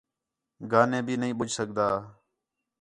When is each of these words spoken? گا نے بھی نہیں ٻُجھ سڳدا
گا 0.71 0.81
نے 0.91 0.99
بھی 1.05 1.15
نہیں 1.19 1.37
ٻُجھ 1.37 1.53
سڳدا 1.57 1.87